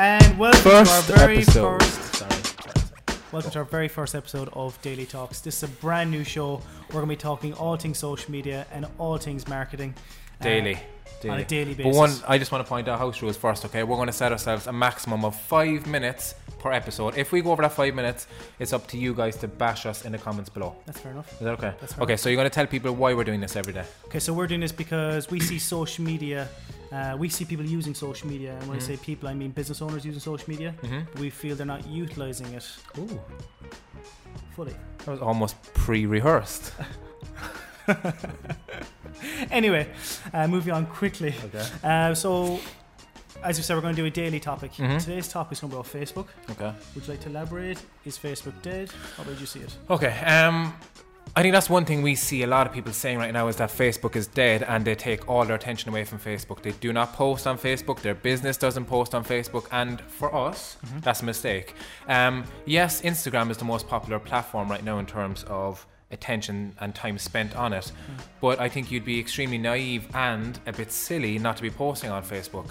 And 0.00 0.38
welcome 0.38 0.60
First 0.60 1.06
to 1.08 1.12
our 1.12 1.18
very 1.18 1.38
episode. 1.38 1.80
first 1.80 2.14
Sorry, 2.14 2.30
sorry, 2.30 2.72
sorry. 3.06 3.18
welcome 3.32 3.50
to 3.50 3.58
our 3.58 3.64
very 3.64 3.88
first 3.88 4.14
episode 4.14 4.48
of 4.52 4.80
Daily 4.80 5.06
Talks. 5.06 5.40
This 5.40 5.56
is 5.56 5.62
a 5.64 5.72
brand 5.80 6.10
new 6.10 6.22
show. 6.22 6.60
We're 6.88 7.00
going 7.00 7.06
to 7.06 7.08
be 7.08 7.16
talking 7.16 7.52
all 7.54 7.76
things 7.76 7.98
social 7.98 8.30
media 8.30 8.66
and 8.72 8.86
all 8.98 9.18
things 9.18 9.48
marketing. 9.48 9.94
uh, 10.40 10.44
Daily. 10.44 10.78
on 11.28 11.40
a 11.40 11.44
daily 11.44 11.74
basis. 11.74 11.92
But 11.92 11.98
one, 11.98 12.10
basis. 12.10 12.24
I 12.28 12.38
just 12.38 12.52
want 12.52 12.64
to 12.64 12.68
point 12.68 12.86
out 12.86 13.00
house 13.00 13.20
rules 13.22 13.36
first, 13.36 13.64
okay? 13.64 13.82
We're 13.82 13.96
going 13.96 14.06
to 14.06 14.12
set 14.12 14.30
ourselves 14.30 14.68
a 14.68 14.72
maximum 14.72 15.24
of 15.24 15.34
five 15.34 15.86
minutes 15.88 16.36
per 16.60 16.70
episode. 16.70 17.16
If 17.18 17.32
we 17.32 17.40
go 17.42 17.50
over 17.50 17.62
that 17.62 17.72
five 17.72 17.94
minutes, 17.94 18.28
it's 18.60 18.72
up 18.72 18.86
to 18.88 18.98
you 18.98 19.14
guys 19.14 19.36
to 19.38 19.48
bash 19.48 19.84
us 19.84 20.04
in 20.04 20.12
the 20.12 20.18
comments 20.18 20.48
below. 20.48 20.76
That's 20.86 21.00
fair 21.00 21.10
enough. 21.10 21.32
Is 21.32 21.38
that 21.40 21.54
okay? 21.54 21.72
That's 21.80 21.94
fair 21.94 22.04
Okay, 22.04 22.16
so 22.16 22.28
you're 22.28 22.36
going 22.36 22.48
to 22.48 22.54
tell 22.54 22.66
people 22.66 22.92
why 22.94 23.14
we're 23.14 23.24
doing 23.24 23.40
this 23.40 23.56
every 23.56 23.72
day. 23.72 23.84
Okay, 24.06 24.20
so 24.20 24.32
we're 24.32 24.46
doing 24.46 24.60
this 24.60 24.72
because 24.72 25.28
we 25.28 25.40
see 25.40 25.58
social 25.58 26.04
media. 26.04 26.48
Uh, 26.92 27.16
we 27.18 27.28
see 27.28 27.44
people 27.44 27.64
using 27.66 27.94
social 27.94 28.28
media, 28.28 28.52
and 28.58 28.68
when 28.68 28.78
Mhm. 28.78 28.82
I 28.82 28.86
say 28.86 28.96
people, 28.96 29.28
I 29.28 29.34
mean 29.34 29.50
business 29.50 29.82
owners 29.82 30.04
using 30.04 30.20
social 30.20 30.48
media. 30.48 30.74
Mm-hmm. 30.82 31.00
But 31.12 31.20
we 31.20 31.30
feel 31.30 31.54
they're 31.56 31.66
not 31.66 31.86
utilizing 31.86 32.46
it 32.54 32.66
Ooh, 32.98 33.20
fully. 34.56 34.74
that 35.04 35.08
was 35.10 35.20
almost 35.20 35.54
pre-rehearsed. 35.74 36.72
Anyway, 39.50 39.88
uh, 40.32 40.46
moving 40.46 40.72
on 40.72 40.86
quickly. 40.86 41.34
Okay. 41.46 41.66
Uh, 41.82 42.14
so, 42.14 42.60
as 43.42 43.56
you 43.58 43.64
said, 43.64 43.74
we're 43.74 43.80
going 43.82 43.96
to 43.96 44.02
do 44.02 44.06
a 44.06 44.10
daily 44.10 44.38
topic. 44.38 44.72
Mhm. 44.74 45.02
Today's 45.02 45.26
topic 45.28 45.52
is 45.52 45.60
going 45.60 45.70
to 45.72 45.76
be 45.76 45.80
about 45.80 45.92
Facebook. 45.92 46.26
Okay. 46.50 46.72
Would 46.94 47.06
you 47.06 47.12
like 47.14 47.20
to 47.22 47.28
elaborate? 47.28 47.78
Is 48.04 48.16
Facebook 48.18 48.60
dead? 48.62 48.90
How 49.16 49.24
would 49.24 49.40
you 49.40 49.46
see 49.46 49.60
it? 49.60 49.76
Okay. 49.90 50.12
Um, 50.20 50.72
I 51.36 51.42
think 51.42 51.52
that's 51.52 51.70
one 51.70 51.84
thing 51.84 52.02
we 52.02 52.14
see 52.14 52.42
a 52.42 52.46
lot 52.46 52.66
of 52.66 52.72
people 52.72 52.92
saying 52.92 53.18
right 53.18 53.32
now 53.32 53.48
is 53.48 53.56
that 53.56 53.70
Facebook 53.70 54.16
is 54.16 54.26
dead 54.26 54.62
and 54.64 54.84
they 54.84 54.94
take 54.94 55.28
all 55.28 55.44
their 55.44 55.54
attention 55.56 55.88
away 55.88 56.04
from 56.04 56.18
Facebook. 56.18 56.62
They 56.62 56.72
do 56.72 56.92
not 56.92 57.12
post 57.12 57.46
on 57.46 57.58
Facebook. 57.58 58.00
Their 58.00 58.14
business 58.14 58.56
doesn't 58.56 58.86
post 58.86 59.14
on 59.14 59.24
Facebook, 59.24 59.66
and 59.70 60.00
for 60.00 60.34
us, 60.34 60.76
Mhm. 60.86 61.02
that's 61.02 61.22
a 61.22 61.24
mistake. 61.24 61.74
Um, 62.08 62.44
yes, 62.66 63.02
Instagram 63.02 63.50
is 63.50 63.56
the 63.58 63.64
most 63.64 63.88
popular 63.88 64.18
platform 64.18 64.68
right 64.70 64.82
now 64.82 64.98
in 64.98 65.06
terms 65.06 65.44
of 65.48 65.86
attention 66.10 66.74
and 66.80 66.94
time 66.94 67.18
spent 67.18 67.54
on 67.56 67.72
it. 67.72 67.92
But 68.40 68.60
I 68.60 68.68
think 68.68 68.90
you'd 68.90 69.04
be 69.04 69.18
extremely 69.18 69.58
naive 69.58 70.08
and 70.14 70.58
a 70.66 70.72
bit 70.72 70.92
silly 70.92 71.38
not 71.38 71.56
to 71.56 71.62
be 71.62 71.70
posting 71.70 72.10
on 72.10 72.22
Facebook. 72.22 72.66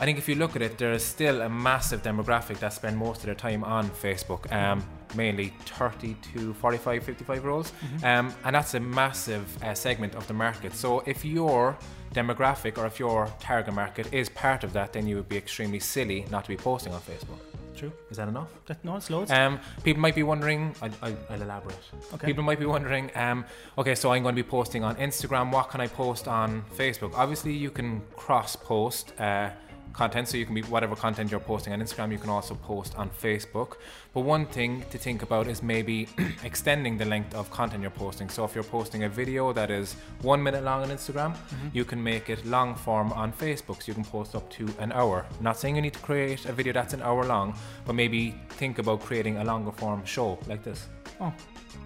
I 0.00 0.04
think 0.04 0.16
if 0.16 0.28
you 0.28 0.36
look 0.36 0.54
at 0.54 0.62
it, 0.62 0.78
there 0.78 0.92
is 0.92 1.04
still 1.04 1.40
a 1.40 1.48
massive 1.48 2.02
demographic 2.04 2.60
that 2.60 2.72
spend 2.72 2.96
most 2.96 3.18
of 3.20 3.26
their 3.26 3.34
time 3.34 3.64
on 3.64 3.90
Facebook, 3.90 4.50
um, 4.52 4.84
mainly 5.16 5.52
30 5.66 6.14
to 6.34 6.54
45, 6.54 7.02
55 7.02 7.42
year 7.42 7.50
olds. 7.50 7.72
Um, 8.04 8.32
and 8.44 8.54
that's 8.54 8.74
a 8.74 8.80
massive 8.80 9.44
uh, 9.64 9.74
segment 9.74 10.14
of 10.14 10.28
the 10.28 10.34
market. 10.34 10.74
So 10.74 11.00
if 11.04 11.24
your 11.24 11.76
demographic 12.14 12.78
or 12.78 12.86
if 12.86 13.00
your 13.00 13.26
target 13.40 13.74
market 13.74 14.12
is 14.12 14.28
part 14.28 14.62
of 14.62 14.72
that, 14.74 14.92
then 14.92 15.06
you 15.08 15.16
would 15.16 15.28
be 15.28 15.36
extremely 15.36 15.80
silly 15.80 16.26
not 16.30 16.44
to 16.44 16.48
be 16.48 16.56
posting 16.56 16.92
on 16.92 17.00
Facebook. 17.00 17.47
True. 17.78 17.92
Is 18.10 18.16
that 18.16 18.26
enough? 18.26 18.48
That, 18.66 18.84
no, 18.84 18.96
it's 18.96 19.08
loads. 19.08 19.30
Um, 19.30 19.60
people 19.84 20.02
might 20.02 20.16
be 20.16 20.24
wondering, 20.24 20.74
I, 20.82 20.90
I, 21.00 21.14
I'll 21.30 21.42
elaborate. 21.42 21.78
okay. 22.14 22.26
People 22.26 22.42
might 22.42 22.58
be 22.58 22.66
wondering, 22.66 23.12
um, 23.14 23.44
okay, 23.78 23.94
so 23.94 24.12
I'm 24.12 24.24
going 24.24 24.34
to 24.34 24.42
be 24.42 24.48
posting 24.48 24.82
on 24.82 24.96
Instagram. 24.96 25.52
What 25.52 25.70
can 25.70 25.80
I 25.80 25.86
post 25.86 26.26
on 26.26 26.64
Facebook? 26.76 27.12
Obviously, 27.14 27.52
you 27.52 27.70
can 27.70 28.02
cross 28.16 28.56
post 28.56 29.12
uh, 29.20 29.50
content, 29.92 30.28
so 30.28 30.36
you 30.36 30.44
can 30.46 30.54
be 30.54 30.62
whatever 30.62 30.94
content 30.94 31.30
you're 31.30 31.40
posting 31.40 31.72
on 31.72 31.80
Instagram, 31.80 32.12
you 32.12 32.18
can 32.18 32.30
also 32.30 32.54
post 32.54 32.96
on 32.96 33.10
Facebook. 33.10 33.76
But 34.14 34.20
one 34.20 34.46
thing 34.46 34.84
to 34.90 34.98
think 34.98 35.22
about 35.22 35.48
is 35.48 35.62
maybe 35.62 36.08
extending 36.44 36.96
the 36.98 37.04
length 37.04 37.34
of 37.34 37.50
content 37.50 37.82
you're 37.82 37.90
posting. 37.90 38.28
So 38.28 38.44
if 38.44 38.54
you're 38.54 38.64
posting 38.78 39.04
a 39.04 39.08
video 39.08 39.52
that 39.52 39.70
is 39.70 39.96
one 40.22 40.42
minute 40.42 40.62
long 40.64 40.82
on 40.82 40.88
Instagram, 40.90 41.32
Mhm. 41.34 41.70
you 41.74 41.84
can 41.84 42.02
make 42.02 42.28
it 42.30 42.44
long 42.46 42.74
form 42.74 43.12
on 43.12 43.32
Facebook. 43.32 43.82
So 43.82 43.88
you 43.88 43.94
can 43.94 44.04
post 44.04 44.34
up 44.34 44.48
to 44.58 44.68
an 44.78 44.92
hour. 44.92 45.24
Not 45.40 45.56
saying 45.58 45.76
you 45.76 45.82
need 45.82 45.94
to 45.94 46.00
create 46.10 46.46
a 46.46 46.52
video 46.52 46.72
that's 46.72 46.94
an 46.94 47.02
hour 47.02 47.24
long, 47.24 47.54
but 47.86 47.94
maybe 47.94 48.34
think 48.50 48.78
about 48.78 49.00
creating 49.00 49.36
a 49.38 49.44
longer 49.44 49.72
form 49.72 50.04
show 50.04 50.38
like 50.46 50.62
this. 50.62 50.88
Oh, 51.20 51.32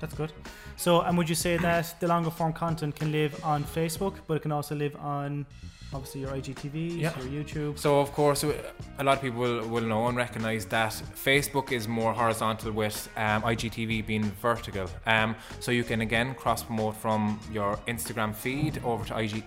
that's 0.00 0.14
good. 0.14 0.32
So, 0.76 1.02
and 1.02 1.16
would 1.18 1.28
you 1.28 1.34
say 1.36 1.56
that 1.58 1.94
the 2.00 2.08
longer 2.08 2.30
form 2.30 2.52
content 2.52 2.96
can 2.96 3.12
live 3.12 3.32
on 3.44 3.64
Facebook, 3.64 4.14
but 4.26 4.34
it 4.38 4.42
can 4.42 4.52
also 4.52 4.74
live 4.74 4.96
on 4.96 5.46
obviously 5.92 6.20
your 6.20 6.30
IGTVs, 6.30 7.00
Yeah. 7.00 7.12
your 7.20 7.44
YouTube? 7.44 7.78
So 7.78 7.89
of 7.98 8.12
course, 8.12 8.44
a 8.44 9.02
lot 9.02 9.16
of 9.16 9.22
people 9.22 9.40
will, 9.40 9.66
will 9.66 9.82
know 9.82 10.06
and 10.06 10.16
recognize 10.16 10.66
that 10.66 10.92
Facebook 11.14 11.72
is 11.72 11.88
more 11.88 12.12
horizontal, 12.12 12.70
with 12.70 13.08
um, 13.16 13.42
IGTV 13.42 14.06
being 14.06 14.30
vertical. 14.42 14.86
Um, 15.06 15.34
so 15.58 15.72
you 15.72 15.82
can 15.82 16.02
again 16.02 16.34
cross 16.34 16.62
promote 16.62 16.96
from 16.96 17.40
your 17.52 17.76
Instagram 17.88 18.34
feed 18.34 18.80
over 18.84 19.04
to 19.06 19.18
IG. 19.18 19.42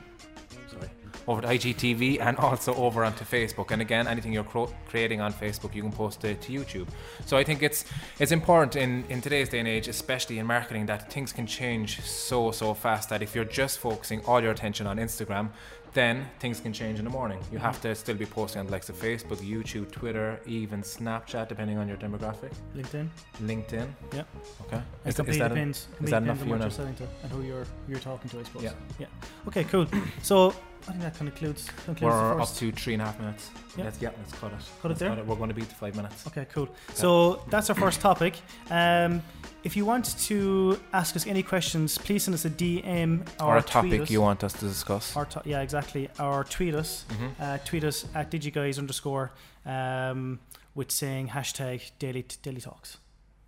Over 1.28 1.41
to 1.41 1.47
IGTV 1.47 2.19
and 2.19 2.38
also 2.38 2.73
over 2.75 3.03
onto 3.06 3.23
Facebook. 3.23 3.72
And 3.72 3.81
again, 3.81 4.07
anything 4.07 4.34
you're 4.34 4.44
cro- 4.44 4.73
creating 4.88 5.22
on 5.22 5.31
Facebook, 5.34 5.73
you 5.73 5.81
can 5.81 5.91
post 5.91 6.23
it 6.25 6.41
to 6.41 6.51
YouTube. 6.51 6.88
So 7.25 7.38
I 7.38 7.44
think 7.44 7.63
it's 7.63 7.85
it's 8.19 8.31
important 8.31 8.75
in, 8.75 9.06
in 9.09 9.22
today's 9.22 9.50
day 9.50 9.59
and 9.59 9.67
age, 9.67 9.88
especially 9.88 10.39
in 10.39 10.45
marketing, 10.45 10.85
that 10.88 11.12
things 11.12 11.31
can 11.31 11.47
change 11.47 12.01
so 12.01 12.51
so 12.51 12.73
fast. 12.73 13.09
That 13.09 13.22
if 13.22 13.33
you're 13.35 13.45
just 13.45 13.79
focusing 13.79 14.22
all 14.25 14.41
your 14.41 14.51
attention 14.51 14.85
on 14.88 14.97
Instagram, 14.97 15.50
then 15.94 16.25
things 16.39 16.59
can 16.59 16.73
change 16.73 16.97
in 17.00 17.06
the 17.06 17.12
morning. 17.12 17.39
You 17.51 17.59
have 17.59 17.79
to 17.81 17.94
still 17.95 18.16
be 18.16 18.25
posting 18.25 18.59
on 18.62 18.66
the 18.66 18.72
likes 18.72 18.89
of 18.89 18.95
Facebook, 18.95 19.38
YouTube, 19.38 19.91
Twitter, 19.91 20.39
even 20.45 20.81
Snapchat, 20.81 21.47
depending 21.47 21.78
on 21.78 21.88
your 21.88 21.97
demographic. 21.97 22.51
LinkedIn? 22.75 23.07
LinkedIn. 23.44 23.88
Yeah. 24.12 24.23
Okay. 24.66 24.81
It 25.06 25.09
Is, 25.09 25.16
completely 25.16 25.33
is 25.33 25.39
that 25.39 25.50
depends. 25.50 25.78
is 25.78 25.85
completely 25.85 26.12
that 26.12 26.23
enough 26.23 26.39
depends 26.39 26.39
for 26.39 26.44
on 26.44 26.47
you 26.47 26.51
what 26.51 26.57
now? 26.59 26.66
you're 26.66 26.72
selling 26.72 26.95
to 26.95 27.07
and 27.22 27.31
who 27.31 27.41
you're 27.44 27.67
you're 27.88 28.00
talking 28.00 28.29
to, 28.31 28.39
I 28.39 28.44
suppose. 28.44 28.63
Yeah. 28.63 28.73
Yeah. 29.00 29.07
Okay, 29.47 29.63
cool. 29.66 29.85
So 30.23 30.56
I 30.88 30.91
think 30.91 31.01
that 31.03 31.16
concludes 31.17 31.69
concludes 31.85 32.01
We're 32.13 32.41
up 32.41 32.53
to 32.55 32.71
three 32.73 32.94
and 32.94 33.01
a 33.01 33.05
half 33.05 33.19
minutes. 33.19 33.49
Yeah. 33.77 33.85
Let's, 33.85 34.01
yeah, 34.01 34.09
let's 34.17 34.33
cut 34.33 34.51
it. 34.51 34.57
Cut 34.81 34.91
it 34.91 34.99
Let's 34.99 34.99
there? 34.99 35.23
We're 35.23 35.35
going 35.35 35.49
to 35.49 35.55
beat 35.55 35.69
the 35.69 35.75
five 35.75 35.95
minutes. 35.95 36.27
Okay, 36.27 36.45
cool. 36.51 36.67
So 36.94 37.41
that's 37.49 37.69
our 37.69 37.75
first 37.75 38.01
topic. 38.01 38.33
Um, 38.69 39.21
if 39.63 39.77
you 39.77 39.85
want 39.85 40.17
to 40.27 40.79
ask 40.91 41.16
us 41.16 41.25
any 41.25 41.41
questions, 41.41 41.97
please 41.97 42.23
send 42.23 42.35
us 42.35 42.44
a 42.45 42.49
DM 42.49 43.25
or, 43.39 43.55
Or 43.55 43.57
a 43.57 43.61
topic 43.61 44.01
us. 44.01 44.09
you 44.11 44.21
want 44.21 44.44
us 44.44 44.53
to 44.53 44.66
discuss. 44.67 45.16
Or 45.16 45.25
to- 45.25 45.41
yeah, 45.45 45.61
exactly. 45.61 46.09
Or 46.19 46.44
tweet 46.44 46.75
us. 46.75 47.05
Mhm. 47.09 47.31
Uh, 47.39 47.57
tweet 47.63 47.83
us 47.85 48.05
at 48.13 48.29
digiguys 48.29 48.77
underscore 48.77 49.31
um, 49.65 50.39
with 50.75 50.91
saying 50.91 51.29
hashtag 51.29 51.91
daily 52.00 52.25
daily 52.41 52.59
talks. 52.61 52.97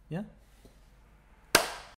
Yeah. 0.08 0.24